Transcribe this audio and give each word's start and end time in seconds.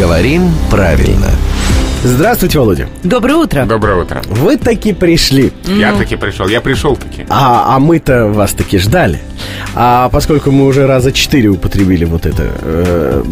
Говорим 0.00 0.50
правильно. 0.70 1.28
Здравствуйте, 2.02 2.58
Володя. 2.58 2.88
Доброе 3.04 3.34
утро. 3.34 3.66
Доброе 3.66 4.02
утро. 4.02 4.22
Вы 4.28 4.56
таки 4.56 4.94
пришли. 4.94 5.52
Я 5.66 5.92
таки 5.92 6.16
пришел. 6.16 6.48
Я 6.48 6.62
пришел 6.62 6.96
таки. 6.96 7.26
А, 7.28 7.76
а 7.76 7.78
мы-то 7.78 8.28
вас 8.28 8.54
таки 8.54 8.78
ждали. 8.78 9.18
А 9.74 10.08
поскольку 10.08 10.50
мы 10.50 10.64
уже 10.64 10.86
раза 10.86 11.12
четыре 11.12 11.50
употребили 11.50 12.06
вот 12.06 12.24
это 12.24 12.50
э, 12.62 13.22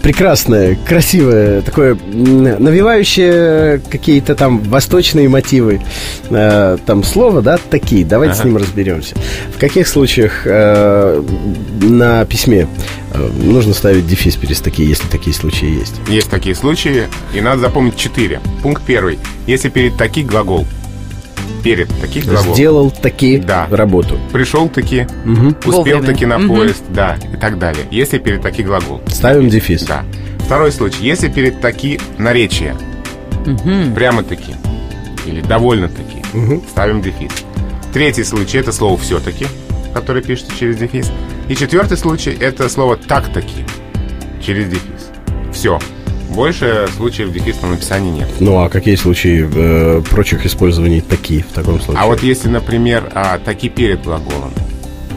прекрасное, 0.00 0.78
красивое, 0.86 1.62
такое 1.62 1.96
навевающее 2.12 3.80
какие-то 3.90 4.36
там 4.36 4.60
восточные 4.60 5.28
мотивы 5.28 5.80
э, 6.30 6.78
там 6.86 7.02
слово, 7.02 7.42
да, 7.42 7.58
такие. 7.58 8.04
Давайте 8.04 8.36
с 8.36 8.44
ним 8.44 8.56
разберемся. 8.56 9.16
В 9.52 9.58
каких 9.58 9.88
случаях 9.88 10.42
э, 10.44 11.22
на 11.80 12.24
письме 12.26 12.68
нужно 13.14 13.74
ставить 13.74 14.06
дефис 14.06 14.36
перед 14.36 14.60
такие, 14.62 14.88
если 14.88 15.06
такие 15.08 15.34
случаи 15.34 15.68
есть? 15.78 15.94
Есть 16.08 16.30
такие 16.30 16.54
случаи, 16.54 17.04
и 17.34 17.40
надо 17.40 17.60
запомнить 17.60 17.96
четыре. 17.96 18.40
Пункт 18.62 18.82
первый. 18.84 19.18
Если 19.46 19.68
перед 19.68 19.96
таки 19.96 20.22
глагол. 20.22 20.66
Перед 21.62 21.88
таких 22.00 22.26
глагол. 22.26 22.54
Сделал 22.54 22.90
таки 22.90 23.38
Да. 23.38 23.66
работу. 23.70 24.18
Пришел 24.32 24.68
таки, 24.68 25.06
Мгм. 25.24 25.56
успел 25.64 26.02
таки 26.02 26.26
на 26.26 26.38
Мгм. 26.38 26.48
поезд, 26.48 26.82
да, 26.88 27.16
и 27.32 27.36
так 27.36 27.58
далее. 27.58 27.84
Если 27.90 28.18
перед 28.18 28.42
таки 28.42 28.62
глагол. 28.64 29.00
Ставим 29.06 29.48
дефис. 29.48 29.84
Да. 29.84 30.04
Второй 30.44 30.72
случай. 30.72 31.04
Если 31.04 31.28
перед 31.28 31.60
таки 31.60 32.00
наречие. 32.18 32.74
Прямо 33.94 34.22
таки. 34.22 34.54
Или 35.26 35.40
довольно 35.40 35.88
таки. 35.88 36.22
Ставим 36.70 37.00
дефис. 37.00 37.30
Третий 37.92 38.24
случай 38.24 38.58
это 38.58 38.72
слово 38.72 38.96
все-таки, 38.96 39.46
которое 39.94 40.22
пишется 40.22 40.52
через 40.58 40.76
дефис. 40.76 41.12
И 41.48 41.56
четвертый 41.56 41.96
случай 41.96 42.30
это 42.30 42.68
слово 42.68 42.96
так-таки 42.96 43.64
через 44.44 44.66
дефис. 44.66 45.10
Все. 45.52 45.78
Больше 46.30 46.88
случаев 46.96 47.32
дефисного 47.32 47.72
написания 47.72 48.10
нет. 48.10 48.28
Ну 48.40 48.62
а 48.62 48.70
какие 48.70 48.94
случаи 48.96 49.48
э, 49.52 50.02
прочих 50.02 50.46
использований 50.46 51.02
такие 51.02 51.42
в 51.42 51.52
таком 51.52 51.78
случае? 51.80 52.02
А 52.02 52.06
вот 52.06 52.22
если, 52.22 52.48
например, 52.48 53.10
а, 53.14 53.38
таки 53.38 53.68
перед 53.68 54.02
глаголом. 54.02 54.52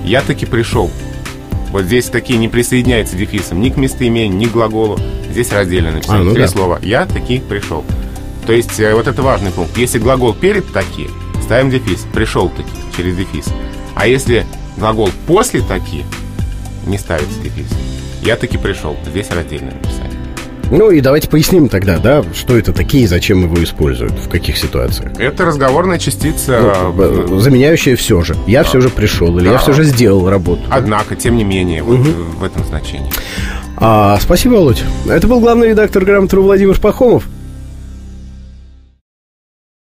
Я 0.03 0.21
таки 0.21 0.45
пришел. 0.45 0.91
Вот 1.71 1.85
здесь 1.85 2.05
такие 2.05 2.37
не 2.37 2.47
присоединяется 2.47 3.15
дефисом 3.15 3.61
ни 3.61 3.69
к 3.69 3.77
местоимению, 3.77 4.37
ни 4.37 4.45
к 4.45 4.51
глаголу. 4.51 4.99
Здесь 5.31 5.51
раздельно 5.51 5.91
написано. 5.91 6.19
А, 6.19 6.23
ну 6.23 6.33
Три 6.33 6.43
да. 6.43 6.47
слова. 6.47 6.79
Я 6.81 7.05
таки 7.05 7.39
пришел. 7.39 7.83
То 8.45 8.53
есть 8.53 8.79
э, 8.79 8.93
вот 8.93 9.07
это 9.07 9.21
важный 9.21 9.51
пункт. 9.51 9.77
Если 9.77 9.99
глагол 9.99 10.33
перед 10.33 10.71
таки, 10.71 11.07
ставим 11.43 11.69
дефис. 11.69 12.05
Пришел 12.13 12.49
таки 12.49 12.69
через 12.95 13.15
дефис. 13.15 13.47
А 13.95 14.07
если 14.07 14.45
глагол 14.77 15.09
после 15.27 15.61
таки, 15.61 16.03
не 16.85 16.97
ставится 16.97 17.39
дефис. 17.41 17.67
Я 18.21 18.35
таки 18.35 18.57
пришел. 18.57 18.95
Здесь 19.05 19.29
раздельное 19.29 19.73
написание. 19.73 20.11
Ну 20.71 20.89
и 20.89 20.99
давайте 20.99 21.29
поясним 21.29 21.69
тогда, 21.69 21.99
да, 21.99 22.23
что 22.33 22.57
это 22.57 22.73
такие 22.73 23.03
и 23.03 23.07
зачем 23.07 23.43
его 23.43 23.63
используют, 23.63 24.13
в 24.13 24.27
каких 24.29 24.57
ситуациях. 24.57 25.11
Это 25.19 25.45
разговорная 25.45 25.99
частица. 25.99 26.59
Ну, 26.95 27.03
э, 27.03 27.25
э, 27.29 27.39
заменяющее 27.39 27.95
все 27.95 28.23
же. 28.23 28.35
Я 28.47 28.63
все 28.63 28.81
же 28.81 28.89
пришел, 28.89 29.37
или 29.37 29.45
я 29.45 29.53
Да. 29.53 29.57
все 29.59 29.73
же 29.73 29.83
сделал 29.83 30.27
работу. 30.27 30.63
Однако, 30.71 31.15
тем 31.15 31.37
не 31.37 31.43
менее, 31.43 31.83
вот 31.83 31.99
в 31.99 32.43
этом 32.43 32.63
значении. 32.65 33.11
А, 33.77 34.17
спасибо, 34.19 34.53
Володь. 34.53 34.83
Это 35.07 35.27
был 35.27 35.39
главный 35.39 35.69
редактор 35.69 36.03
«Грамотру» 36.03 36.41
Владимир 36.41 36.79
Пахомов. 36.79 37.27